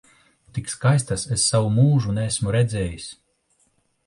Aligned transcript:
Tik 0.57 0.71
skaistas 0.73 1.25
es 1.35 1.45
savu 1.51 1.69
mūžu 1.75 2.17
neesmu 2.19 2.55
redzējis! 2.57 3.07